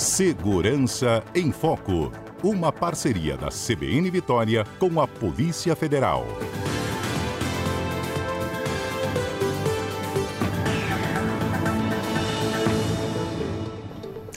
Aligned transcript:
Segurança 0.00 1.22
em 1.34 1.52
Foco. 1.52 2.10
Uma 2.42 2.72
parceria 2.72 3.36
da 3.36 3.48
CBN 3.48 4.10
Vitória 4.10 4.64
com 4.78 4.98
a 4.98 5.06
Polícia 5.06 5.76
Federal. 5.76 6.26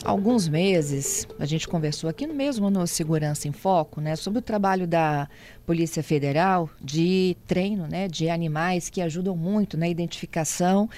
alguns 0.04 0.46
meses, 0.46 1.26
a 1.40 1.46
gente 1.46 1.66
conversou 1.66 2.08
aqui 2.08 2.26
mesmo 2.26 2.70
no 2.70 2.86
Segurança 2.86 3.48
em 3.48 3.52
Foco, 3.52 4.00
né, 4.00 4.14
sobre 4.14 4.38
o 4.38 4.42
trabalho 4.42 4.86
da 4.86 5.28
Polícia 5.66 6.02
Federal 6.02 6.70
de 6.80 7.36
treino, 7.46 7.88
né, 7.88 8.06
de 8.06 8.28
animais 8.28 8.88
que 8.88 9.00
ajudam 9.00 9.34
muito 9.34 9.76
na 9.76 9.88
identificação 9.88 10.88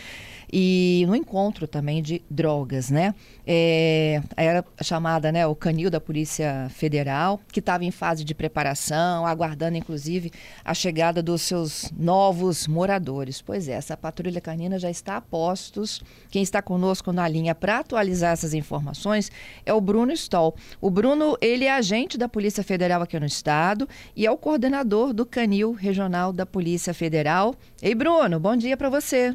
e 0.53 1.05
no 1.07 1.17
encontro 1.17 1.67
também 1.67 2.03
de 2.03 2.23
drogas, 2.31 2.91
né? 2.91 3.15
É, 3.47 4.21
era 4.37 4.65
chamada, 4.83 5.31
né, 5.31 5.47
o 5.47 5.55
canil 5.55 5.91
da 5.91 6.01
Polícia 6.01 6.69
Federal, 6.71 7.41
que 7.53 7.61
estava 7.61 7.85
em 7.85 7.91
fase 7.91 8.25
de 8.25 8.35
preparação, 8.35 9.27
aguardando 9.27 9.77
inclusive 9.77 10.33
a 10.65 10.75
chegada 10.75 11.23
dos 11.23 11.43
seus 11.43 11.91
novos 11.97 12.67
moradores. 12.67 13.41
Pois 13.41 13.69
é, 13.69 13.73
essa 13.73 13.97
patrulha 13.97 14.41
canina 14.41 14.79
já 14.79 14.91
está 14.91 15.17
a 15.17 15.21
postos. 15.21 16.03
Quem 16.31 16.43
está 16.43 16.61
conosco 16.61 17.13
na 17.13 17.29
linha 17.29 17.55
para 17.55 17.79
atualizar 17.79 18.33
essas 18.33 18.55
informações 18.55 19.31
é 19.65 19.73
o 19.73 19.81
Bruno 19.81 20.13
Stoll. 20.13 20.55
O 20.81 20.91
Bruno, 20.91 21.37
ele 21.41 21.65
é 21.65 21.73
agente 21.73 22.19
da 22.19 22.29
Polícia 22.29 22.65
Federal 22.65 23.03
aqui 23.03 23.19
no 23.19 23.27
estado 23.27 23.89
e 24.15 24.27
é 24.27 24.31
o 24.31 24.37
coordenador 24.37 25.13
do 25.13 25.25
canil 25.25 25.73
regional 25.73 26.33
da 26.33 26.45
Polícia 26.45 26.93
Federal. 26.93 27.55
Ei, 27.81 27.95
Bruno, 27.95 28.41
bom 28.41 28.57
dia 28.57 28.77
para 28.77 28.89
você. 28.89 29.35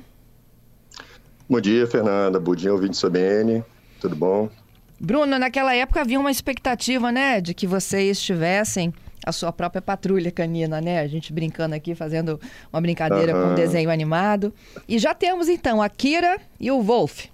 Bom 1.51 1.59
dia, 1.59 1.85
Fernanda. 1.85 2.39
Bom 2.39 2.55
dia, 2.55 2.71
ouvinte 2.71 2.97
CBN. 2.97 3.61
Tudo 3.99 4.15
bom? 4.15 4.49
Bruno, 4.97 5.37
naquela 5.37 5.75
época 5.75 5.99
havia 5.99 6.17
uma 6.17 6.31
expectativa, 6.31 7.11
né, 7.11 7.41
de 7.41 7.53
que 7.53 7.67
vocês 7.67 8.21
tivessem 8.21 8.93
a 9.25 9.33
sua 9.33 9.51
própria 9.51 9.81
patrulha 9.81 10.31
canina, 10.31 10.79
né? 10.79 11.01
A 11.01 11.07
gente 11.07 11.33
brincando 11.33 11.75
aqui, 11.75 11.93
fazendo 11.93 12.39
uma 12.71 12.79
brincadeira 12.79 13.35
uhum. 13.35 13.43
com 13.43 13.49
um 13.49 13.55
desenho 13.55 13.91
animado. 13.91 14.53
E 14.87 14.97
já 14.97 15.13
temos 15.13 15.49
então 15.49 15.81
a 15.81 15.89
Kira 15.89 16.39
e 16.57 16.71
o 16.71 16.81
Wolf. 16.81 17.25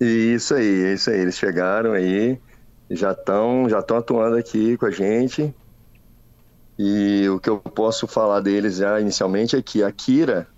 Isso 0.00 0.52
aí, 0.52 0.94
isso 0.94 1.08
aí. 1.08 1.20
Eles 1.20 1.38
chegaram 1.38 1.92
aí, 1.92 2.36
já 2.90 3.12
estão 3.12 3.68
já 3.70 3.78
estão 3.78 3.96
atuando 3.96 4.36
aqui 4.36 4.76
com 4.76 4.86
a 4.86 4.90
gente. 4.90 5.54
E 6.76 7.28
o 7.28 7.38
que 7.38 7.48
eu 7.48 7.60
posso 7.60 8.08
falar 8.08 8.40
deles 8.40 8.78
já 8.78 9.00
inicialmente 9.00 9.54
é 9.54 9.62
que 9.62 9.84
a 9.84 9.92
Kira 9.92 10.48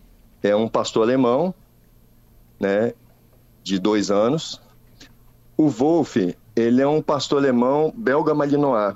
é 0.43 0.57
um 0.57 0.67
pastor 0.67 1.03
alemão 1.03 1.55
né, 2.61 2.93
de 3.63 3.79
dois 3.79 4.11
anos. 4.11 4.61
O 5.57 5.69
Wolf, 5.69 6.17
ele 6.55 6.81
é 6.81 6.87
um 6.87 7.03
pastor 7.03 7.39
alemão 7.39 7.93
belga 7.97 8.35
malinois. 8.35 8.95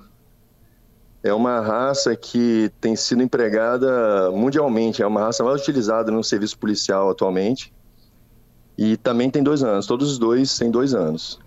É 1.22 1.34
uma 1.34 1.60
raça 1.60 2.16
que 2.16 2.70
tem 2.80 2.96
sido 2.96 3.22
empregada 3.22 4.30
mundialmente, 4.30 5.02
é 5.02 5.06
uma 5.06 5.20
raça 5.20 5.44
mais 5.44 5.60
utilizada 5.60 6.10
no 6.10 6.24
serviço 6.24 6.58
policial 6.58 7.10
atualmente. 7.10 7.72
E 8.78 8.96
também 8.96 9.28
tem 9.28 9.42
dois 9.42 9.62
anos, 9.62 9.86
todos 9.86 10.12
os 10.12 10.18
dois 10.18 10.56
têm 10.56 10.70
dois 10.70 10.94
anos. 10.94 11.38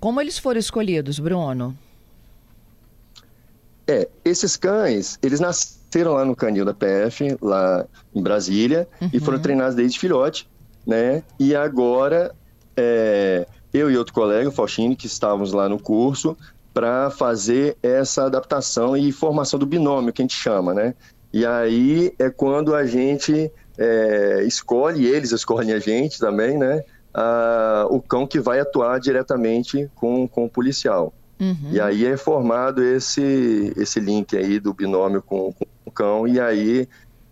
Como 0.00 0.20
eles 0.20 0.38
foram 0.38 0.58
escolhidos, 0.58 1.18
Bruno? 1.18 1.76
É, 3.86 4.08
esses 4.24 4.56
cães, 4.56 5.18
eles 5.22 5.40
nasceram 5.40 6.14
lá 6.14 6.24
no 6.24 6.36
canil 6.36 6.64
da 6.64 6.72
PF, 6.72 7.36
lá 7.42 7.84
em 8.14 8.22
Brasília, 8.22 8.88
uhum. 9.00 9.10
e 9.12 9.20
foram 9.20 9.36
uhum. 9.36 9.42
treinados 9.42 9.74
desde 9.74 9.98
filhote 9.98 10.48
né? 10.88 11.22
E 11.38 11.54
agora 11.54 12.34
é, 12.74 13.46
eu 13.74 13.90
e 13.90 13.96
outro 13.98 14.14
colega, 14.14 14.48
o 14.48 14.52
Faustino, 14.52 14.96
que 14.96 15.06
estávamos 15.06 15.52
lá 15.52 15.68
no 15.68 15.78
curso, 15.78 16.34
para 16.72 17.10
fazer 17.10 17.76
essa 17.82 18.24
adaptação 18.24 18.96
e 18.96 19.12
formação 19.12 19.58
do 19.58 19.66
binômio, 19.66 20.12
que 20.14 20.22
a 20.22 20.24
gente 20.24 20.34
chama, 20.34 20.72
né? 20.72 20.94
E 21.30 21.44
aí 21.44 22.14
é 22.18 22.30
quando 22.30 22.74
a 22.74 22.86
gente 22.86 23.52
é, 23.76 24.42
escolhe, 24.44 25.06
eles 25.06 25.30
escolhem 25.30 25.74
a 25.74 25.78
gente 25.78 26.18
também, 26.18 26.56
né? 26.56 26.82
A, 27.12 27.86
o 27.90 28.00
cão 28.00 28.26
que 28.26 28.40
vai 28.40 28.58
atuar 28.58 28.98
diretamente 28.98 29.90
com, 29.94 30.26
com 30.26 30.46
o 30.46 30.48
policial. 30.48 31.12
Uhum. 31.38 31.70
E 31.70 31.80
aí 31.80 32.06
é 32.06 32.16
formado 32.16 32.82
esse, 32.82 33.72
esse 33.76 34.00
link 34.00 34.34
aí 34.36 34.58
do 34.58 34.72
binômio 34.72 35.20
com, 35.20 35.52
com 35.52 35.66
o 35.84 35.90
cão, 35.90 36.26
e 36.26 36.40
aí 36.40 36.88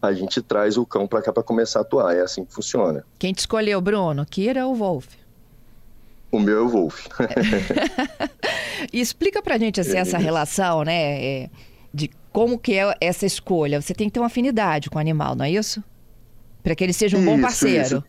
a 0.06 0.12
gente 0.12 0.40
traz 0.40 0.76
o 0.76 0.86
cão 0.86 1.06
para 1.06 1.22
cá 1.22 1.32
para 1.32 1.42
começar 1.42 1.80
a 1.80 1.82
atuar. 1.82 2.16
É 2.16 2.20
assim 2.20 2.44
que 2.44 2.52
funciona. 2.52 3.04
Quem 3.18 3.32
te 3.32 3.40
escolheu, 3.40 3.80
Bruno? 3.80 4.24
Kira 4.26 4.66
ou 4.66 4.74
Wolf? 4.74 5.06
O 6.30 6.38
meu 6.38 6.58
é 6.58 6.60
o 6.62 6.68
Wolf. 6.68 7.06
explica 8.92 9.40
pra 9.42 9.58
gente 9.58 9.80
assim, 9.80 9.96
é 9.96 10.00
essa 10.00 10.18
relação, 10.18 10.84
né? 10.84 11.24
É, 11.24 11.50
de 11.92 12.10
como 12.32 12.58
que 12.58 12.74
é 12.74 12.94
essa 13.00 13.24
escolha. 13.24 13.80
Você 13.80 13.94
tem 13.94 14.08
que 14.08 14.14
ter 14.14 14.20
uma 14.20 14.26
afinidade 14.26 14.90
com 14.90 14.98
o 14.98 15.00
animal, 15.00 15.34
não 15.34 15.44
é 15.44 15.50
isso? 15.50 15.82
Para 16.62 16.74
que 16.74 16.84
ele 16.84 16.92
seja 16.92 17.16
um 17.16 17.20
isso, 17.20 17.30
bom 17.30 17.40
parceiro. 17.40 18.04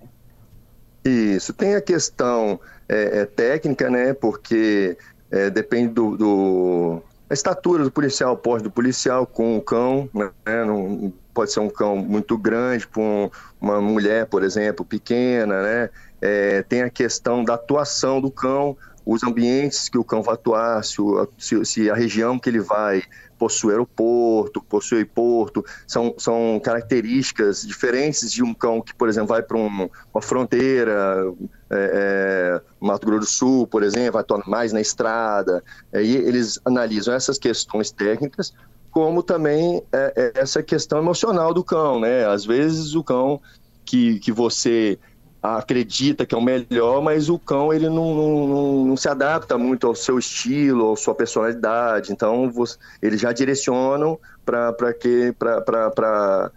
Isso. 1.05 1.09
isso. 1.09 1.53
Tem 1.53 1.75
a 1.75 1.81
questão 1.81 2.59
é, 2.89 3.19
é 3.19 3.25
técnica, 3.25 3.89
né? 3.89 4.13
Porque 4.13 4.97
é, 5.31 5.49
depende 5.49 5.93
do, 5.93 6.17
do, 6.17 7.01
a 7.29 7.33
estatura 7.33 7.83
do 7.83 7.91
policial, 7.91 8.33
o 8.33 8.37
porte 8.37 8.63
do 8.63 8.71
policial 8.71 9.25
com 9.25 9.57
o 9.57 9.61
cão, 9.61 10.09
né? 10.13 10.31
Não, 10.65 11.11
pode 11.33 11.51
ser 11.51 11.59
um 11.59 11.69
cão 11.69 11.97
muito 11.97 12.37
grande 12.37 12.87
um, 12.97 13.29
uma 13.59 13.81
mulher, 13.81 14.25
por 14.25 14.43
exemplo, 14.43 14.85
pequena, 14.85 15.61
né? 15.61 15.89
É, 16.21 16.63
tem 16.63 16.81
a 16.81 16.89
questão 16.89 17.43
da 17.43 17.53
atuação 17.53 18.19
do 18.19 18.31
cão, 18.31 18.75
os 19.07 19.23
ambientes 19.23 19.87
que 19.87 19.97
o 19.97 20.03
cão 20.03 20.21
vai 20.21 20.33
atuar, 20.33 20.83
se, 20.83 21.01
o, 21.01 21.25
se, 21.37 21.63
se 21.63 21.89
a 21.89 21.95
região 21.95 22.37
que 22.37 22.49
ele 22.49 22.59
vai 22.59 23.01
possui 23.39 23.71
aeroporto, 23.71 24.61
possui 24.61 25.05
porto, 25.05 25.63
são, 25.87 26.13
são 26.17 26.59
características 26.61 27.61
diferentes 27.61 28.29
de 28.29 28.43
um 28.43 28.53
cão 28.53 28.81
que, 28.81 28.93
por 28.93 29.07
exemplo, 29.07 29.29
vai 29.29 29.41
para 29.41 29.57
um, 29.57 29.89
uma 30.13 30.21
fronteira, 30.21 31.23
é, 31.69 32.59
é, 32.59 32.61
Mato 32.81 33.05
Grosso 33.05 33.21
do 33.21 33.25
Sul, 33.25 33.67
por 33.67 33.81
exemplo, 33.81 34.13
vai 34.13 34.21
atuar 34.21 34.45
mais 34.45 34.73
na 34.73 34.81
estrada, 34.81 35.63
aí 35.93 36.15
eles 36.17 36.59
analisam 36.65 37.13
essas 37.13 37.37
questões 37.37 37.91
técnicas 37.91 38.53
como 38.91 39.21
também 39.21 39.81
é, 39.93 40.13
é, 40.35 40.41
essa 40.41 40.63
questão 40.63 40.97
emocional 40.97 41.53
do 41.53 41.63
cão, 41.63 41.99
né? 41.99 42.25
Às 42.25 42.45
vezes 42.45 42.95
o 42.95 43.03
cão 43.03 43.39
que, 43.85 44.19
que 44.19 44.31
você 44.31 44.97
acredita 45.41 46.25
que 46.25 46.33
é 46.33 46.37
o 46.37 46.41
melhor, 46.41 47.01
mas 47.01 47.29
o 47.29 47.37
cão 47.37 47.71
ele 47.73 47.89
não, 47.89 48.15
não, 48.15 48.85
não 48.85 48.97
se 48.97 49.07
adapta 49.07 49.57
muito 49.57 49.87
ao 49.87 49.95
seu 49.95 50.17
estilo, 50.17 50.93
à 50.93 50.95
sua 50.95 51.15
personalidade. 51.15 52.11
Então 52.11 52.49
você, 52.51 52.77
eles 53.01 53.21
já 53.21 53.31
direcionam 53.31 54.19
para 54.45 54.93
que 54.93 55.33
para 55.33 56.51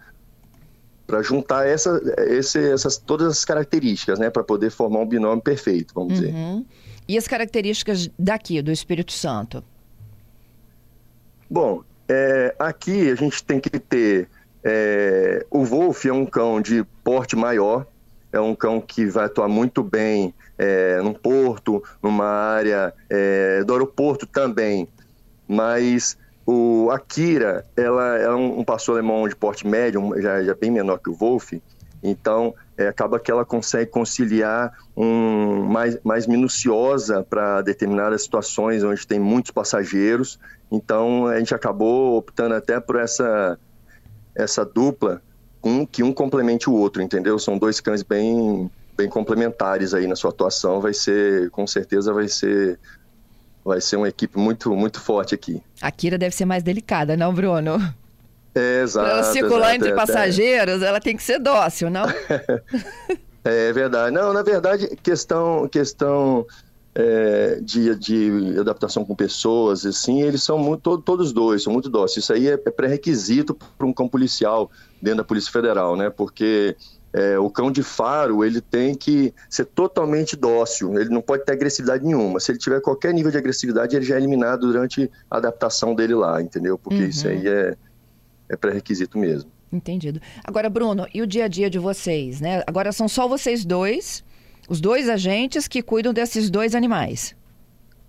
para 1.11 1.21
juntar 1.23 1.67
essa, 1.67 2.01
esse, 2.29 2.71
essas 2.71 2.97
todas 2.97 3.27
as 3.27 3.43
características, 3.43 4.17
né, 4.17 4.29
para 4.29 4.45
poder 4.45 4.71
formar 4.71 4.99
um 4.99 5.05
binômio 5.05 5.41
perfeito, 5.41 5.93
vamos 5.93 6.13
uhum. 6.13 6.25
dizer. 6.25 6.65
E 7.05 7.17
as 7.17 7.27
características 7.27 8.09
daqui 8.17 8.61
do 8.61 8.71
Espírito 8.71 9.11
Santo? 9.11 9.61
Bom, 11.49 11.83
é, 12.07 12.55
aqui 12.57 13.11
a 13.11 13.15
gente 13.15 13.43
tem 13.43 13.59
que 13.59 13.77
ter. 13.77 14.29
É, 14.63 15.45
o 15.49 15.65
Wolf 15.65 16.05
é 16.05 16.13
um 16.13 16.25
cão 16.25 16.61
de 16.61 16.85
porte 17.03 17.35
maior, 17.35 17.85
é 18.31 18.39
um 18.39 18.55
cão 18.55 18.79
que 18.79 19.05
vai 19.05 19.25
atuar 19.25 19.47
muito 19.47 19.83
bem 19.83 20.33
é, 20.57 21.01
num 21.01 21.13
porto, 21.13 21.83
numa 22.01 22.25
área 22.25 22.93
é, 23.09 23.63
do 23.63 23.73
aeroporto 23.73 24.25
também. 24.25 24.87
Mas 25.47 26.17
o 26.45 26.89
Akira, 26.91 27.65
ela, 27.75 28.17
é 28.17 28.33
um, 28.33 28.59
um 28.59 28.63
pastor 28.63 28.95
alemão 28.95 29.27
de 29.27 29.35
porte 29.35 29.67
médio, 29.67 30.13
já, 30.21 30.43
já 30.43 30.55
bem 30.55 30.71
menor 30.71 30.97
que 30.97 31.09
o 31.09 31.13
Wolf, 31.13 31.53
então 32.03 32.53
é, 32.77 32.87
acaba 32.87 33.19
que 33.19 33.29
ela 33.29 33.45
consegue 33.45 33.91
conciliar 33.91 34.71
um 34.95 35.63
mais, 35.63 35.99
mais 36.03 36.25
minuciosa 36.25 37.25
para 37.29 37.61
determinadas 37.61 38.23
situações 38.23 38.83
onde 38.83 39.05
tem 39.05 39.19
muitos 39.19 39.51
passageiros 39.51 40.39
então 40.71 41.27
a 41.27 41.37
gente 41.37 41.53
acabou 41.53 42.15
optando 42.15 42.55
até 42.55 42.79
por 42.79 42.95
essa, 42.95 43.59
essa 44.33 44.63
dupla, 44.63 45.21
um, 45.63 45.85
que 45.85 46.03
um 46.03 46.11
complemente 46.11 46.69
o 46.69 46.73
outro, 46.73 47.01
entendeu? 47.01 47.37
São 47.37 47.57
dois 47.57 47.79
cães 47.79 48.03
bem, 48.03 48.69
bem 48.97 49.09
complementares 49.09 49.93
aí 49.93 50.07
na 50.07 50.15
sua 50.15 50.31
atuação. 50.31 50.81
Vai 50.81 50.93
ser, 50.93 51.49
com 51.51 51.65
certeza, 51.67 52.13
vai 52.13 52.27
ser 52.27 52.79
vai 53.63 53.79
ser 53.79 53.95
uma 53.95 54.09
equipe 54.09 54.37
muito, 54.39 54.75
muito 54.75 54.99
forte 54.99 55.35
aqui. 55.35 55.61
A 55.81 55.91
Kira 55.91 56.17
deve 56.17 56.35
ser 56.35 56.45
mais 56.45 56.63
delicada, 56.63 57.15
não, 57.15 57.33
Bruno? 57.33 57.77
É, 58.55 58.81
exato. 58.81 59.07
Para 59.07 59.17
ela 59.19 59.31
circular 59.31 59.69
exato, 59.69 59.75
entre 59.75 59.89
é, 59.91 59.95
passageiros, 59.95 60.81
é. 60.81 60.87
ela 60.87 60.99
tem 60.99 61.15
que 61.15 61.23
ser 61.23 61.39
dócil, 61.39 61.89
não? 61.89 62.05
é 63.45 63.71
verdade. 63.71 64.13
Não, 64.13 64.33
na 64.33 64.41
verdade, 64.41 64.87
questão, 65.03 65.67
questão 65.67 66.45
é, 66.93 67.59
de, 67.61 67.95
de 67.95 68.59
adaptação 68.59 69.05
com 69.05 69.15
pessoas, 69.15 69.85
assim, 69.85 70.21
eles 70.21 70.43
são 70.43 70.57
muito, 70.57 70.97
todos 70.97 71.31
dois, 71.31 71.63
são 71.63 71.71
muito 71.71 71.89
dóceis. 71.89 72.23
Isso 72.23 72.33
aí 72.33 72.47
é, 72.47 72.53
é 72.53 72.71
pré-requisito 72.71 73.57
para 73.77 73.87
um 73.87 73.93
cão 73.93 74.07
policial 74.07 74.69
dentro 75.01 75.19
da 75.19 75.23
Polícia 75.23 75.51
Federal, 75.51 75.95
né? 75.95 76.09
Porque 76.09 76.75
é, 77.13 77.37
o 77.39 77.49
cão 77.49 77.71
de 77.71 77.83
faro 77.83 78.43
ele 78.43 78.61
tem 78.61 78.93
que 78.93 79.33
ser 79.49 79.65
totalmente 79.65 80.35
dócil, 80.35 80.99
ele 80.99 81.09
não 81.09 81.21
pode 81.21 81.45
ter 81.45 81.53
agressividade 81.53 82.03
nenhuma. 82.03 82.39
Se 82.39 82.51
ele 82.51 82.59
tiver 82.59 82.81
qualquer 82.81 83.13
nível 83.13 83.31
de 83.31 83.37
agressividade, 83.37 83.95
ele 83.95 84.05
já 84.05 84.15
é 84.15 84.17
eliminado 84.17 84.67
durante 84.67 85.09
a 85.29 85.37
adaptação 85.37 85.95
dele 85.95 86.13
lá, 86.13 86.41
entendeu? 86.41 86.77
Porque 86.77 87.03
uhum. 87.03 87.09
isso 87.09 87.27
aí 87.27 87.47
é, 87.47 87.75
é 88.49 88.55
pré-requisito 88.55 89.17
mesmo. 89.17 89.49
Entendido. 89.71 90.19
Agora, 90.43 90.69
Bruno, 90.69 91.07
e 91.13 91.21
o 91.21 91.27
dia 91.27 91.45
a 91.45 91.47
dia 91.47 91.69
de 91.69 91.79
vocês, 91.79 92.41
né? 92.41 92.61
Agora 92.67 92.91
são 92.91 93.07
só 93.07 93.25
vocês 93.25 93.63
dois, 93.63 94.21
os 94.71 94.79
dois 94.79 95.09
agentes 95.09 95.67
que 95.67 95.81
cuidam 95.81 96.13
desses 96.13 96.49
dois 96.49 96.75
animais. 96.75 97.35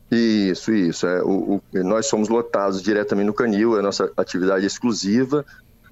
Isso, 0.08 0.72
isso. 0.72 1.04
É, 1.08 1.20
o, 1.20 1.56
o, 1.56 1.62
nós 1.82 2.06
somos 2.06 2.28
lotados 2.28 2.80
diretamente 2.80 3.26
no 3.26 3.34
canil, 3.34 3.76
é 3.76 3.80
a 3.80 3.82
nossa 3.82 4.12
atividade 4.16 4.64
exclusiva 4.64 5.44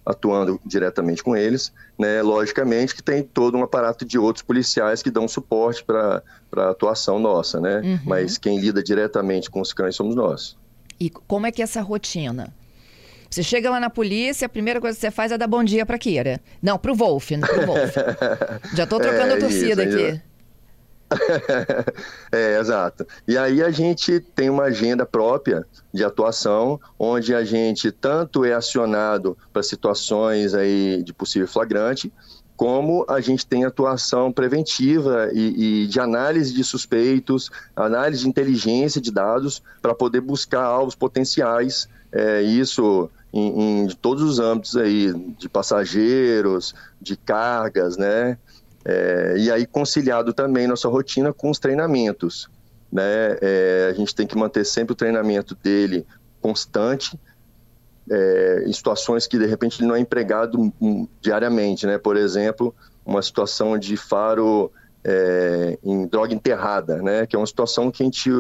atuando 0.07 0.61
diretamente 0.65 1.25
com 1.25 1.37
eles, 1.37 1.73
né? 1.99 2.23
Logicamente 2.23 2.95
que 2.95 3.03
tem 3.03 3.23
todo 3.23 3.59
um 3.59 3.65
aparato 3.65 4.05
de 4.05 4.17
outros 4.17 4.43
policiais 4.43 5.03
que 5.03 5.11
dão 5.11 5.27
suporte 5.27 5.85
para 5.85 6.23
a 6.57 6.71
atuação 6.71 7.19
nossa, 7.19 7.61
né? 7.61 7.81
Uhum. 7.81 7.99
Mas 8.07 8.39
quem 8.39 8.61
lida 8.61 8.81
diretamente 8.81 9.51
com 9.51 9.61
os 9.61 9.73
cães 9.73 9.97
somos 9.97 10.15
nós. 10.15 10.57
E 11.01 11.11
como 11.11 11.47
é 11.47 11.53
que 11.53 11.63
é 11.63 11.65
essa 11.65 11.83
rotina? 11.83 12.55
Você 13.29 13.43
chega 13.43 13.71
lá 13.71 13.79
na 13.79 13.91
polícia, 13.91 14.47
a 14.47 14.49
primeira 14.49 14.81
coisa 14.81 14.97
que 14.97 15.01
você 15.01 15.11
faz 15.11 15.31
é 15.33 15.39
dar 15.39 15.47
bom 15.47 15.63
dia 15.63 15.85
para 15.85 15.99
Kira. 15.99 16.41
Não, 16.63 16.79
para 16.79 16.93
o 16.93 16.95
Wolf, 16.95 17.31
o 17.31 17.67
Wolf. 17.67 17.95
Já 18.75 18.85
estou 18.85 18.99
trocando 18.99 19.35
é, 19.35 19.37
a 19.37 19.39
torcida 19.39 19.85
isso, 19.85 19.97
aqui. 19.97 20.30
é, 22.31 22.59
exato. 22.59 23.07
E 23.27 23.37
aí 23.37 23.63
a 23.63 23.71
gente 23.71 24.21
tem 24.21 24.49
uma 24.49 24.65
agenda 24.65 25.05
própria 25.05 25.67
de 25.93 26.05
atuação, 26.05 26.81
onde 26.99 27.35
a 27.35 27.45
gente 27.45 27.91
tanto 27.91 28.45
é 28.45 28.53
acionado 28.53 29.37
para 29.53 29.63
situações 29.63 30.55
aí 30.55 31.03
de 31.03 31.13
possível 31.13 31.49
flagrante, 31.49 32.13
como 32.57 33.07
a 33.09 33.21
gente 33.21 33.47
tem 33.47 33.65
atuação 33.65 34.31
preventiva 34.31 35.31
e, 35.33 35.85
e, 35.85 35.87
de 35.87 35.99
análise 35.99 36.53
de 36.53 36.63
suspeitos, 36.63 37.51
análise 37.75 38.23
de 38.23 38.29
inteligência 38.29 39.01
de 39.01 39.11
dados 39.11 39.63
para 39.81 39.95
poder 39.95 40.21
buscar 40.21 40.63
alvos 40.63 40.95
potenciais. 40.95 41.89
É, 42.13 42.43
isso 42.43 43.09
em, 43.33 43.85
em 43.85 43.89
todos 43.89 44.23
os 44.23 44.39
âmbitos 44.39 44.77
aí, 44.77 45.13
de 45.39 45.49
passageiros, 45.49 46.75
de 47.01 47.17
cargas, 47.17 47.97
né? 47.97 48.37
É, 48.85 49.35
e 49.39 49.51
aí 49.51 49.67
conciliado 49.67 50.33
também 50.33 50.67
nossa 50.67 50.89
rotina 50.89 51.33
com 51.33 51.51
os 51.51 51.59
treinamentos. 51.59 52.49
Né? 52.91 53.37
É, 53.41 53.89
a 53.91 53.95
gente 53.95 54.15
tem 54.15 54.27
que 54.27 54.37
manter 54.37 54.65
sempre 54.65 54.93
o 54.93 54.97
treinamento 54.97 55.55
dele 55.55 56.07
constante, 56.41 57.19
é, 58.11 58.65
em 58.67 58.73
situações 58.73 59.27
que 59.27 59.39
de 59.39 59.47
repente 59.47 59.81
ele 59.81 59.89
não 59.89 59.95
é 59.95 60.01
empregado 60.01 60.73
diariamente, 61.21 61.87
né? 61.87 61.97
Por 61.97 62.17
exemplo, 62.17 62.75
uma 63.05 63.23
situação 63.23 63.79
de 63.79 63.97
faro 63.97 64.73
é, 65.05 65.79
em 65.83 66.07
droga 66.07 66.35
enterrada, 66.35 67.01
né? 67.03 67.27
Que 67.27 67.37
é 67.37 67.39
uma 67.39 67.47
situação 67.47 67.91
que 67.91 68.03
a 68.03 68.07
gente 68.07 68.31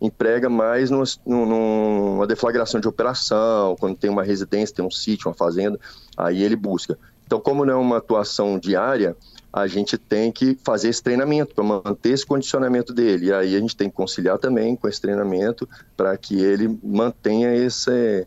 emprega 0.00 0.48
mais 0.48 0.90
no, 0.90 1.02
numa 1.26 2.26
deflagração 2.26 2.80
de 2.80 2.88
operação, 2.88 3.76
quando 3.78 3.96
tem 3.96 4.08
uma 4.08 4.22
residência, 4.22 4.74
tem 4.74 4.84
um 4.84 4.90
sítio, 4.90 5.28
uma 5.28 5.34
fazenda, 5.34 5.78
aí 6.16 6.42
ele 6.42 6.56
busca. 6.56 6.96
Então, 7.26 7.40
como 7.40 7.64
não 7.64 7.74
é 7.74 7.76
uma 7.76 7.98
atuação 7.98 8.58
diária, 8.58 9.16
a 9.52 9.66
gente 9.66 9.96
tem 9.96 10.30
que 10.30 10.58
fazer 10.62 10.88
esse 10.88 11.02
treinamento 11.02 11.54
para 11.54 11.64
manter 11.64 12.10
esse 12.10 12.24
condicionamento 12.24 12.92
dele. 12.92 13.26
E 13.26 13.32
aí 13.32 13.56
a 13.56 13.60
gente 13.60 13.76
tem 13.76 13.88
que 13.88 13.96
conciliar 13.96 14.38
também 14.38 14.76
com 14.76 14.88
esse 14.88 15.00
treinamento 15.00 15.68
para 15.96 16.16
que 16.16 16.40
ele 16.40 16.78
mantenha 16.82 17.54
esse, 17.54 18.26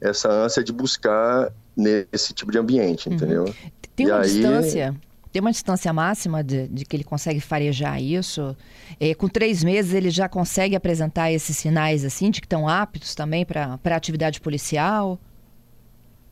essa 0.00 0.30
ânsia 0.30 0.64
de 0.64 0.72
buscar 0.72 1.52
nesse 1.76 2.32
tipo 2.32 2.50
de 2.50 2.58
ambiente, 2.58 3.08
uhum. 3.08 3.14
entendeu? 3.14 3.54
Tem 3.94 4.06
uma 4.06 4.20
aí... 4.20 4.30
distância, 4.30 4.94
tem 5.32 5.40
uma 5.40 5.50
distância 5.50 5.92
máxima 5.92 6.42
de, 6.42 6.68
de, 6.68 6.84
que 6.84 6.96
ele 6.96 7.04
consegue 7.04 7.40
farejar 7.40 8.00
isso? 8.00 8.56
É, 8.98 9.14
com 9.14 9.28
três 9.28 9.62
meses 9.64 9.92
ele 9.92 10.10
já 10.10 10.28
consegue 10.28 10.76
apresentar 10.76 11.32
esses 11.32 11.56
sinais 11.56 12.04
assim 12.04 12.30
de 12.30 12.40
que 12.40 12.46
estão 12.46 12.68
aptos 12.68 13.14
também 13.14 13.44
para 13.44 13.78
a 13.84 13.96
atividade 13.96 14.40
policial? 14.40 15.18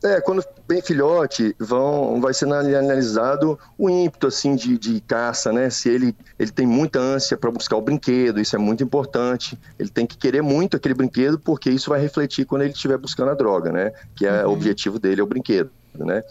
É, 0.03 0.19
quando 0.19 0.43
bem 0.67 0.81
filhote, 0.81 1.55
vão, 1.57 2.19
vai 2.19 2.33
ser 2.33 2.45
analisado 2.45 3.57
o 3.77 3.89
ímpeto 3.89 4.27
assim 4.27 4.53
de, 4.53 4.77
de 4.77 4.99
caça, 4.99 5.53
né? 5.53 5.69
Se 5.69 5.87
ele, 5.87 6.13
ele 6.37 6.51
tem 6.51 6.67
muita 6.67 6.99
ânsia 6.99 7.37
para 7.37 7.49
buscar 7.49 7.77
o 7.77 7.81
brinquedo, 7.81 8.41
isso 8.41 8.53
é 8.53 8.59
muito 8.59 8.83
importante. 8.83 9.57
Ele 9.79 9.87
tem 9.87 10.05
que 10.05 10.17
querer 10.17 10.41
muito 10.41 10.75
aquele 10.75 10.93
brinquedo, 10.93 11.39
porque 11.39 11.69
isso 11.69 11.89
vai 11.89 12.01
refletir 12.01 12.45
quando 12.45 12.63
ele 12.63 12.73
estiver 12.73 12.97
buscando 12.97 13.31
a 13.31 13.33
droga, 13.33 13.71
né? 13.71 13.93
Que 14.13 14.25
é 14.25 14.43
uhum. 14.43 14.51
o 14.51 14.53
objetivo 14.53 14.99
dele 14.99 15.21
é 15.21 15.23
o 15.23 15.27
brinquedo, 15.27 15.71
né? 15.95 16.21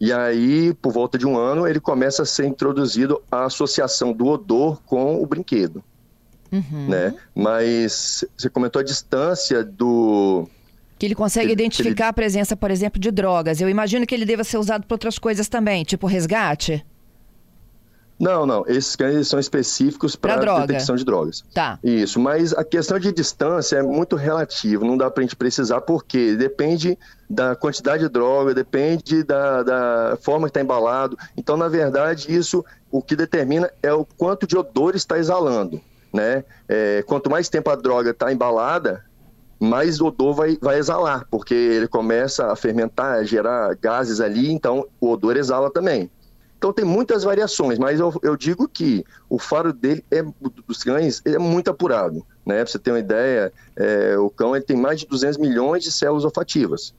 E 0.00 0.12
aí, 0.12 0.74
por 0.74 0.92
volta 0.92 1.16
de 1.16 1.24
um 1.24 1.38
ano, 1.38 1.68
ele 1.68 1.78
começa 1.78 2.22
a 2.22 2.26
ser 2.26 2.46
introduzido 2.46 3.22
a 3.30 3.44
associação 3.44 4.12
do 4.12 4.26
odor 4.26 4.82
com 4.82 5.22
o 5.22 5.24
brinquedo, 5.24 5.84
uhum. 6.50 6.88
né? 6.88 7.14
Mas 7.32 8.24
você 8.36 8.50
comentou 8.50 8.80
a 8.80 8.84
distância 8.84 9.62
do 9.62 10.48
que 11.04 11.08
ele 11.08 11.14
consegue 11.14 11.46
ele, 11.46 11.52
identificar 11.52 12.04
ele... 12.04 12.10
a 12.10 12.12
presença, 12.12 12.56
por 12.56 12.70
exemplo, 12.70 12.98
de 12.98 13.10
drogas. 13.10 13.60
Eu 13.60 13.68
imagino 13.68 14.06
que 14.06 14.14
ele 14.14 14.24
deva 14.24 14.42
ser 14.42 14.56
usado 14.56 14.86
para 14.86 14.94
outras 14.94 15.18
coisas 15.18 15.48
também, 15.48 15.84
tipo 15.84 16.06
resgate. 16.06 16.84
Não, 18.18 18.46
não. 18.46 18.64
Esses 18.66 18.94
cães 18.94 19.28
são 19.28 19.40
específicos 19.40 20.14
para 20.16 20.36
detecção 20.60 20.94
de 20.94 21.04
drogas. 21.04 21.44
Tá. 21.52 21.78
Isso. 21.82 22.18
Mas 22.20 22.54
a 22.54 22.64
questão 22.64 22.98
de 22.98 23.12
distância 23.12 23.76
é 23.76 23.82
muito 23.82 24.14
relativa. 24.16 24.84
Não 24.84 24.96
dá 24.96 25.10
para 25.10 25.22
a 25.22 25.24
gente 25.26 25.36
precisar, 25.36 25.80
porque 25.80 26.36
depende 26.36 26.96
da 27.28 27.56
quantidade 27.56 28.04
de 28.04 28.08
droga, 28.08 28.54
depende 28.54 29.24
da, 29.24 29.62
da 29.64 30.18
forma 30.22 30.46
que 30.46 30.50
está 30.50 30.60
embalado. 30.60 31.18
Então, 31.36 31.56
na 31.56 31.68
verdade, 31.68 32.34
isso 32.34 32.64
o 32.90 33.02
que 33.02 33.16
determina 33.16 33.70
é 33.82 33.92
o 33.92 34.04
quanto 34.04 34.46
de 34.46 34.56
odor 34.56 34.94
está 34.94 35.18
exalando. 35.18 35.80
Né? 36.12 36.44
É, 36.68 37.02
quanto 37.02 37.28
mais 37.28 37.48
tempo 37.48 37.68
a 37.68 37.74
droga 37.74 38.10
está 38.10 38.32
embalada, 38.32 39.04
mais 39.64 40.00
odor 40.00 40.34
vai, 40.34 40.56
vai 40.60 40.78
exalar, 40.78 41.26
porque 41.30 41.54
ele 41.54 41.88
começa 41.88 42.52
a 42.52 42.56
fermentar, 42.56 43.18
a 43.18 43.24
gerar 43.24 43.74
gases 43.76 44.20
ali, 44.20 44.52
então 44.52 44.86
o 45.00 45.10
odor 45.10 45.36
exala 45.36 45.70
também. 45.70 46.10
Então 46.56 46.72
tem 46.72 46.84
muitas 46.84 47.24
variações, 47.24 47.78
mas 47.78 48.00
eu, 48.00 48.12
eu 48.22 48.36
digo 48.36 48.68
que 48.68 49.04
o 49.28 49.38
faro 49.38 49.72
dele 49.72 50.04
é 50.10 50.22
dos 50.66 50.82
cães 50.82 51.20
é 51.24 51.38
muito 51.38 51.70
apurado, 51.70 52.24
né? 52.46 52.56
Para 52.56 52.66
você 52.66 52.78
ter 52.78 52.90
uma 52.90 52.98
ideia, 52.98 53.52
é, 53.76 54.16
o 54.16 54.30
cão 54.30 54.56
ele 54.56 54.64
tem 54.64 54.76
mais 54.76 55.00
de 55.00 55.06
200 55.06 55.38
milhões 55.38 55.82
de 55.82 55.92
células 55.92 56.24
olfativas, 56.24 56.94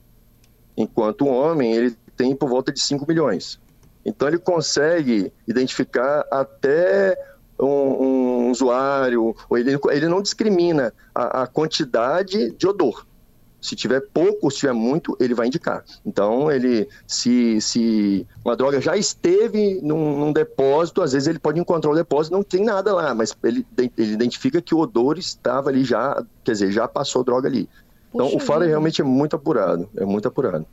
enquanto 0.77 1.25
o 1.25 1.29
homem 1.29 1.73
ele 1.73 1.97
tem 2.15 2.35
por 2.35 2.47
volta 2.47 2.71
de 2.71 2.79
5 2.79 3.07
milhões. 3.07 3.59
Então 4.05 4.27
ele 4.27 4.37
consegue 4.37 5.33
identificar 5.47 6.25
até 6.29 7.17
um, 7.59 7.67
um 7.67 8.51
usuário, 8.51 9.35
ele, 9.51 9.77
ele 9.91 10.07
não 10.07 10.21
discrimina 10.21 10.93
a, 11.13 11.43
a, 11.43 11.47
quantidade 11.47 12.51
de 12.51 12.67
odor. 12.67 13.05
Se 13.61 13.75
tiver 13.75 14.01
pouco, 14.13 14.51
se 14.51 14.59
tiver 14.59 14.73
muito, 14.73 15.17
ele 15.19 15.33
vai 15.33 15.47
indicar. 15.47 15.83
Então, 16.05 16.51
ele, 16.51 16.87
se, 17.07 17.59
se 17.59 18.27
uma 18.43 18.55
droga 18.55 18.79
já 18.79 18.95
esteve 18.95 19.79
num, 19.81 20.19
num 20.19 20.31
depósito, 20.31 21.01
às 21.01 21.13
vezes 21.13 21.27
ele 21.27 21.39
pode 21.39 21.59
encontrar 21.59 21.89
o 21.89 21.95
depósito, 21.95 22.35
não 22.35 22.43
tem 22.43 22.63
nada 22.63 22.93
lá, 22.93 23.15
mas 23.15 23.35
ele, 23.43 23.65
ele 23.97 24.13
identifica 24.13 24.61
que 24.61 24.75
o 24.75 24.79
odor 24.79 25.17
estava 25.17 25.69
ali 25.69 25.83
já, 25.83 26.23
quer 26.43 26.51
dizer, 26.51 26.71
já 26.71 26.87
passou 26.87 27.23
droga 27.23 27.47
ali. 27.47 27.67
Então, 28.13 28.27
Puxa 28.27 28.37
o 28.37 28.39
faro 28.39 28.65
realmente 28.65 29.01
é 29.01 29.03
muito 29.03 29.35
apurado, 29.35 29.89
é 29.97 30.05
muito 30.05 30.27
apurado. 30.27 30.65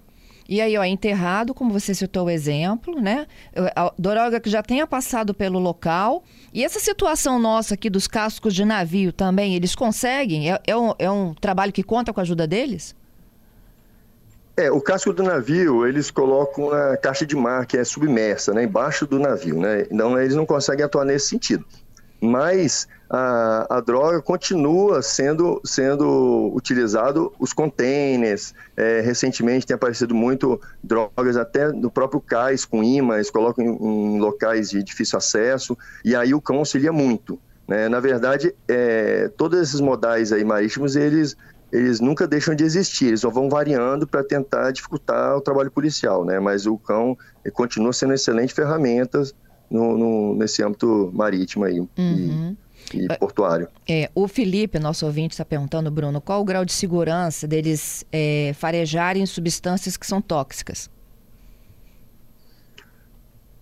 E 0.48 0.60
aí, 0.60 0.76
ó, 0.76 0.84
enterrado, 0.84 1.54
como 1.54 1.72
você 1.72 1.94
citou 1.94 2.26
o 2.26 2.30
exemplo, 2.30 3.00
né? 3.00 3.26
A 3.74 4.40
que 4.40 4.50
já 4.50 4.62
tenha 4.62 4.86
passado 4.86 5.32
pelo 5.32 5.58
local. 5.58 6.22
E 6.52 6.64
essa 6.64 6.80
situação 6.80 7.38
nossa 7.38 7.74
aqui 7.74 7.88
dos 7.88 8.06
cascos 8.06 8.54
de 8.54 8.64
navio 8.64 9.12
também, 9.12 9.54
eles 9.54 9.74
conseguem? 9.74 10.52
É, 10.52 10.60
é, 10.66 10.76
um, 10.76 10.92
é 10.98 11.10
um 11.10 11.34
trabalho 11.34 11.72
que 11.72 11.82
conta 11.82 12.12
com 12.12 12.20
a 12.20 12.22
ajuda 12.22 12.46
deles? 12.46 12.94
É, 14.56 14.70
o 14.70 14.80
casco 14.80 15.12
do 15.12 15.22
navio, 15.22 15.86
eles 15.86 16.10
colocam 16.10 16.70
a 16.70 16.96
caixa 16.96 17.24
de 17.24 17.34
mar, 17.34 17.64
que 17.64 17.78
é 17.78 17.84
submersa, 17.84 18.52
né, 18.52 18.64
embaixo 18.64 19.06
do 19.06 19.18
navio, 19.18 19.58
né? 19.58 19.86
Então, 19.90 20.18
eles 20.20 20.34
não 20.34 20.44
conseguem 20.44 20.84
atuar 20.84 21.06
nesse 21.06 21.28
sentido 21.28 21.64
mas 22.22 22.86
a, 23.10 23.78
a 23.78 23.80
droga 23.80 24.22
continua 24.22 25.02
sendo, 25.02 25.60
sendo 25.64 26.52
utilizado 26.54 27.32
os 27.38 27.52
containers. 27.52 28.54
É, 28.76 29.00
recentemente 29.00 29.66
tem 29.66 29.74
aparecido 29.74 30.14
muito 30.14 30.60
drogas 30.82 31.36
até 31.36 31.72
no 31.72 31.90
próprio 31.90 32.20
cais 32.20 32.64
com 32.64 32.82
imãs, 32.82 33.28
colocam 33.28 33.64
em, 33.64 34.14
em 34.14 34.20
locais 34.20 34.70
de 34.70 34.84
difícil 34.84 35.18
acesso, 35.18 35.76
e 36.04 36.14
aí 36.14 36.32
o 36.32 36.40
cão 36.40 36.58
auxilia 36.58 36.92
muito. 36.92 37.40
Né? 37.66 37.88
Na 37.88 37.98
verdade, 37.98 38.54
é, 38.68 39.28
todos 39.36 39.60
esses 39.60 39.80
modais 39.80 40.32
aí 40.32 40.44
marítimos, 40.44 40.94
eles 40.94 41.36
eles 41.72 42.00
nunca 42.00 42.28
deixam 42.28 42.54
de 42.54 42.64
existir, 42.64 43.06
eles 43.06 43.20
só 43.20 43.30
vão 43.30 43.48
variando 43.48 44.06
para 44.06 44.22
tentar 44.22 44.72
dificultar 44.72 45.38
o 45.38 45.40
trabalho 45.40 45.70
policial, 45.70 46.22
né? 46.22 46.38
Mas 46.38 46.66
o 46.66 46.76
cão 46.76 47.16
continua 47.54 47.94
sendo 47.94 48.12
excelente 48.12 48.52
ferramenta 48.52 49.22
no, 49.72 49.96
no, 49.96 50.34
nesse 50.34 50.62
âmbito 50.62 51.10
marítimo 51.14 51.64
aí 51.64 51.80
uhum. 51.80 52.54
e, 52.92 53.06
e, 53.06 53.18
portuário. 53.18 53.66
É, 53.88 54.10
o 54.14 54.28
Felipe, 54.28 54.78
nosso 54.78 55.06
ouvinte, 55.06 55.32
está 55.32 55.44
perguntando, 55.44 55.90
Bruno, 55.90 56.20
qual 56.20 56.42
o 56.42 56.44
grau 56.44 56.64
de 56.64 56.72
segurança 56.72 57.48
deles 57.48 58.04
é, 58.12 58.52
farejarem 58.54 59.24
substâncias 59.24 59.96
que 59.96 60.06
são 60.06 60.20
tóxicas? 60.20 60.90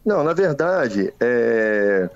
Não, 0.05 0.25
na 0.25 0.33
verdade, 0.33 1.12
é... 1.21 2.11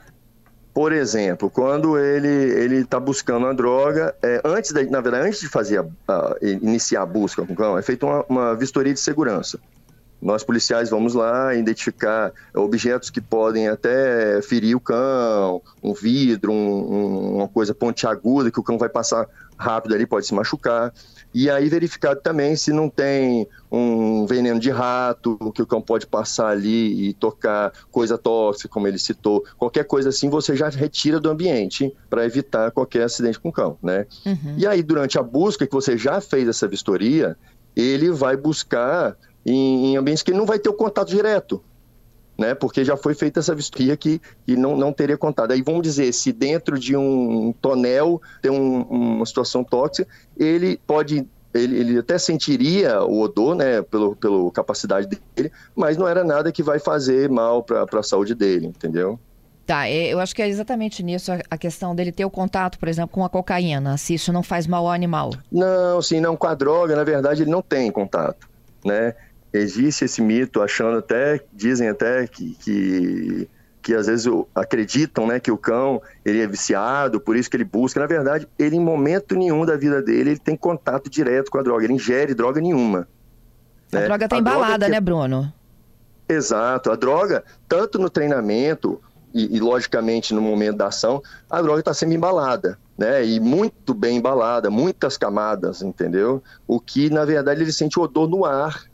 por 0.73 0.91
exemplo, 0.91 1.49
quando 1.51 1.99
ele 1.99 2.29
ele 2.29 2.77
está 2.77 2.99
buscando 2.99 3.45
uma 3.45 3.55
droga, 3.55 4.15
é, 4.23 4.41
antes 4.45 4.73
da, 4.73 4.83
na 4.85 5.01
verdade, 5.01 5.29
antes 5.29 5.41
de 5.41 5.49
fazer 5.49 5.79
a, 5.79 5.85
a, 6.13 6.37
iniciar 6.43 7.03
a 7.03 7.07
busca 7.07 7.47
com 7.47 7.53
o 7.53 7.57
cão, 7.57 7.79
é 7.79 7.83
feita 7.83 8.07
uma, 8.07 8.25
uma 8.29 8.55
vistoria 8.57 8.93
de 8.93 8.99
segurança. 8.99 9.61
Nós 10.25 10.43
policiais 10.43 10.88
vamos 10.88 11.12
lá 11.12 11.54
identificar 11.54 12.33
objetos 12.54 13.11
que 13.11 13.21
podem 13.21 13.69
até 13.69 14.40
ferir 14.40 14.75
o 14.75 14.81
cão, 14.81 15.61
um 15.83 15.93
vidro, 15.93 16.50
um, 16.50 16.57
um, 16.57 17.37
uma 17.37 17.49
coisa 17.49 17.75
pontiaguda 17.75 18.50
que 18.50 18.59
o 18.59 18.62
cão 18.62 18.78
vai 18.78 18.88
passar 18.88 19.28
rápido 19.59 19.95
ali, 19.95 20.07
pode 20.07 20.26
se 20.26 20.33
machucar. 20.33 20.95
E 21.35 21.50
aí 21.50 21.69
verificar 21.69 22.16
também 22.16 22.57
se 22.57 22.73
não 22.73 22.88
tem 22.88 23.47
um 23.71 24.25
veneno 24.25 24.59
de 24.59 24.71
rato, 24.71 25.37
que 25.54 25.61
o 25.61 25.66
cão 25.66 25.83
pode 25.83 26.07
passar 26.07 26.49
ali 26.49 27.09
e 27.09 27.12
tocar 27.12 27.73
coisa 27.90 28.16
tóxica, 28.16 28.69
como 28.69 28.88
ele 28.88 28.99
citou. 28.99 29.45
Qualquer 29.59 29.85
coisa 29.85 30.09
assim 30.09 30.31
você 30.31 30.57
já 30.57 30.71
retira 30.71 31.21
do 31.21 31.28
ambiente 31.28 31.93
para 32.09 32.25
evitar 32.25 32.71
qualquer 32.71 33.02
acidente 33.02 33.38
com 33.38 33.50
o 33.50 33.52
cão, 33.52 33.76
né? 33.83 34.07
Uhum. 34.25 34.54
E 34.57 34.66
aí 34.66 34.83
durante 34.83 35.19
a 35.19 35.23
busca 35.23 35.66
que 35.66 35.73
você 35.73 35.99
já 35.99 36.19
fez 36.21 36.49
essa 36.49 36.66
vistoria, 36.66 37.37
ele 37.76 38.11
vai 38.11 38.37
buscar 38.37 39.16
em, 39.45 39.93
em 39.93 39.97
ambientes 39.97 40.23
que 40.23 40.31
ele 40.31 40.39
não 40.39 40.47
vai 40.47 40.59
ter 40.59 40.69
o 40.69 40.75
contato 40.75 41.09
direto, 41.09 41.63
né? 42.39 42.55
Porque 42.55 42.85
já 42.85 42.97
foi 42.97 43.15
feita 43.15 43.41
essa 43.41 43.55
vistoria 43.55 43.97
que, 43.97 44.21
que 44.47 44.57
não, 44.57 44.77
não 44.77 44.93
teria 44.93 45.17
contato. 45.17 45.53
Aí 45.53 45.63
vamos 45.63 45.83
dizer, 45.83 46.13
se 46.13 46.33
dentro 46.33 46.79
de 46.79 46.97
um 46.97 47.53
tonel 47.61 48.21
tem 48.43 48.51
um, 48.51 48.83
uma 48.83 49.27
situação 49.27 49.63
tóxica, 49.63 50.09
ele 50.37 50.79
pode. 50.87 51.27
Ele, 51.53 51.79
ele 51.79 51.99
até 51.99 52.19
sentiria 52.19 53.05
o 53.05 53.21
odor, 53.21 53.55
né, 53.55 53.81
pelo, 53.81 54.17
pela 54.17 54.51
capacidade 54.51 55.07
dele, 55.07 55.53
mas 55.73 55.97
não 55.97 56.09
era 56.09 56.25
nada 56.25 56.51
que 56.51 56.65
vai 56.65 56.81
fazer 56.81 57.31
mal 57.31 57.63
para 57.63 57.87
a 57.93 58.03
saúde 58.03 58.35
dele, 58.35 58.67
entendeu? 58.67 59.21
Tá, 59.65 59.89
é, 59.89 60.13
eu 60.13 60.19
acho 60.19 60.35
que 60.35 60.43
é 60.43 60.49
exatamente 60.49 61.01
nisso 61.03 61.31
a 61.49 61.57
questão 61.57 61.95
dele 61.95 62.11
ter 62.11 62.25
o 62.25 62.31
contato, 62.31 62.77
por 62.79 62.89
exemplo, 62.89 63.11
com 63.11 63.25
a 63.25 63.31
cocaína, 63.31 63.97
se 63.97 64.15
isso 64.15 64.33
não 64.33 64.43
faz 64.43 64.67
mal 64.67 64.85
ao 64.85 64.93
animal. 64.93 65.31
Não, 65.51 66.03
sim, 66.03 66.19
não, 66.19 66.37
com 66.37 66.49
a 66.49 66.55
droga, 66.55 66.97
na 66.97 67.05
verdade, 67.05 67.43
ele 67.43 67.51
não 67.53 67.63
tem 67.63 67.89
contato, 67.91 68.49
né? 68.85 69.15
Existe 69.54 70.04
esse 70.04 70.20
mito, 70.20 70.61
achando 70.61 70.99
até, 70.99 71.40
dizem 71.52 71.88
até 71.88 72.26
que, 72.26 72.56
que, 72.56 73.49
que 73.80 73.94
às 73.94 74.08
vezes 74.08 74.26
acreditam 74.52 75.28
né, 75.28 75.38
que 75.38 75.50
o 75.50 75.56
cão 75.56 76.02
ele 76.25 76.42
é 76.42 76.46
viciado, 76.46 77.20
por 77.20 77.37
isso 77.37 77.49
que 77.49 77.56
ele 77.56 77.64
busca. 77.64 78.00
Na 78.00 78.06
verdade, 78.06 78.49
ele 78.58 78.76
em 78.76 78.80
momento 78.80 79.37
nenhum 79.37 79.64
da 79.64 79.76
vida 79.76 80.02
dele 80.02 80.30
ele 80.30 80.38
tem 80.40 80.56
contato 80.56 81.08
direto 81.08 81.50
com 81.50 81.58
a 81.58 81.62
droga, 81.62 81.84
ele 81.84 81.92
ingere 81.92 82.34
droga 82.34 82.61
nenhuma. 82.61 83.06
A 83.92 83.96
né? 83.96 84.06
droga 84.06 84.25
está 84.25 84.37
embalada, 84.38 84.87
que... 84.87 84.90
né, 84.90 85.00
Bruno? 85.00 85.52
Exato. 86.28 86.90
A 86.90 86.96
droga, 86.96 87.44
tanto 87.68 87.99
no 87.99 88.11
treinamento 88.11 89.00
e, 89.32 89.56
e 89.56 89.61
logicamente 89.61 90.34
no 90.34 90.40
momento 90.40 90.78
da 90.78 90.88
ação, 90.88 91.23
a 91.49 91.62
droga 91.62 91.78
está 91.78 91.94
sendo 91.94 92.12
embalada. 92.12 92.76
Né, 92.96 93.26
e 93.26 93.40
muito 93.40 93.92
bem 93.92 94.18
embalada, 94.18 94.70
muitas 94.70 95.16
camadas, 95.16 95.82
entendeu? 95.82 96.40
O 96.64 96.78
que, 96.78 97.11
na 97.11 97.25
verdade, 97.25 97.61
ele 97.61 97.73
sente 97.73 97.99
odor 97.99 98.28
no 98.28 98.44
ar 98.44 98.84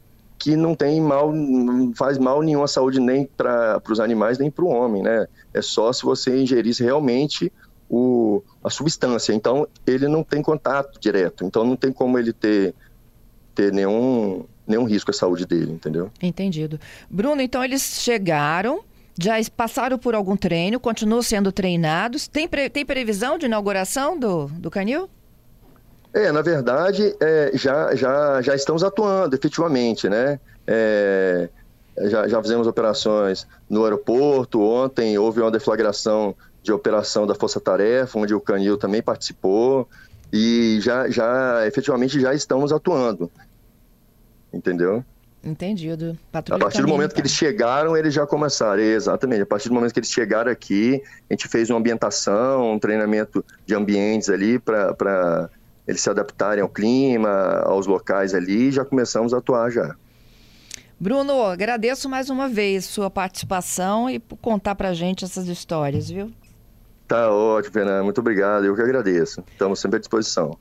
que 0.40 0.56
não 0.56 0.75
tem 0.75 0.99
mal, 1.02 1.30
não 1.30 1.94
faz 1.94 2.16
mal 2.16 2.40
nenhum 2.40 2.62
à 2.62 2.66
saúde 2.66 2.99
nem 2.99 3.26
para 3.26 3.80
os 3.88 4.00
animais 4.00 4.38
nem 4.38 4.50
para 4.50 4.64
o 4.64 4.68
homem, 4.68 5.02
né? 5.02 5.26
É 5.52 5.61
só 5.61 5.92
se 5.92 6.02
você 6.02 6.40
ingerisse 6.40 6.82
realmente 6.82 7.52
o, 7.90 8.42
a 8.64 8.70
substância. 8.70 9.35
Então 9.35 9.68
ele 9.87 10.09
não 10.09 10.25
tem 10.25 10.42
contato 10.42 10.99
direto, 10.99 11.44
então 11.44 11.62
não 11.62 11.76
tem 11.76 11.92
como 11.92 12.18
ele 12.18 12.32
ter, 12.32 12.75
ter 13.54 13.70
nenhum, 13.70 14.47
nenhum 14.66 14.85
risco 14.85 15.11
à 15.11 15.14
saúde 15.14 15.44
dele, 15.44 15.73
entendeu? 15.73 16.11
Entendido. 16.23 16.80
Bruno, 17.11 17.42
então 17.42 17.62
eles 17.62 17.82
chegaram, 18.00 18.82
já 19.20 19.35
passaram 19.54 19.99
por 19.99 20.14
algum 20.14 20.38
treino, 20.38 20.80
continuam 20.80 21.20
sendo 21.20 21.52
treinados. 21.52 22.26
Tem, 22.26 22.49
pre, 22.49 22.70
tem 22.70 22.87
previsão 22.87 23.37
de 23.37 23.44
inauguração 23.44 24.18
do, 24.18 24.47
do 24.47 24.70
canil? 24.70 25.11
É, 26.12 26.32
na 26.32 26.42
verdade, 26.42 27.14
é, 27.20 27.52
já, 27.54 27.94
já, 27.94 28.42
já 28.42 28.54
estamos 28.54 28.82
atuando 28.82 29.34
efetivamente, 29.36 30.08
né? 30.08 30.40
É, 30.66 31.48
já, 32.08 32.26
já 32.26 32.42
fizemos 32.42 32.66
operações 32.66 33.46
no 33.68 33.84
aeroporto, 33.84 34.60
ontem 34.60 35.16
houve 35.18 35.40
uma 35.40 35.50
deflagração 35.50 36.34
de 36.62 36.72
operação 36.72 37.26
da 37.26 37.34
Força 37.34 37.60
Tarefa, 37.60 38.18
onde 38.18 38.34
o 38.34 38.40
Canil 38.40 38.76
também 38.76 39.02
participou, 39.02 39.88
e 40.32 40.78
já, 40.80 41.08
já 41.08 41.66
efetivamente 41.66 42.20
já 42.20 42.34
estamos 42.34 42.72
atuando, 42.72 43.30
entendeu? 44.52 45.04
Entendido. 45.42 46.18
Patrulha 46.30 46.56
a 46.56 46.60
partir 46.60 46.82
do 46.82 46.88
momento 46.88 47.12
então. 47.12 47.14
que 47.14 47.20
eles 47.22 47.32
chegaram, 47.32 47.96
eles 47.96 48.12
já 48.12 48.26
começaram. 48.26 48.82
Exatamente. 48.82 49.40
A 49.40 49.46
partir 49.46 49.68
do 49.68 49.74
momento 49.74 49.92
que 49.92 50.00
eles 50.00 50.10
chegaram 50.10 50.52
aqui, 50.52 51.02
a 51.30 51.32
gente 51.32 51.48
fez 51.48 51.70
uma 51.70 51.78
ambientação, 51.78 52.74
um 52.74 52.78
treinamento 52.78 53.42
de 53.64 53.74
ambientes 53.74 54.28
ali 54.28 54.58
para 54.58 55.48
eles 55.90 56.00
se 56.00 56.09
adaptarem 56.09 56.62
ao 56.62 56.68
clima, 56.68 57.62
aos 57.64 57.87
locais 57.87 58.32
ali, 58.32 58.70
já 58.70 58.85
começamos 58.85 59.35
a 59.35 59.38
atuar 59.38 59.70
já. 59.70 59.97
Bruno, 60.99 61.42
agradeço 61.42 62.09
mais 62.09 62.30
uma 62.30 62.49
vez 62.49 62.85
sua 62.85 63.11
participação 63.11 64.09
e 64.09 64.18
por 64.18 64.37
contar 64.37 64.75
pra 64.76 64.94
gente 64.94 65.25
essas 65.25 65.49
histórias, 65.49 66.09
viu? 66.09 66.30
Tá 67.09 67.28
ótimo, 67.32 67.73
Fernando. 67.73 68.04
Muito 68.04 68.20
obrigado. 68.20 68.64
Eu 68.64 68.76
que 68.76 68.82
agradeço. 68.82 69.42
Estamos 69.50 69.80
sempre 69.80 69.97
à 69.97 69.99
disposição. 69.99 70.56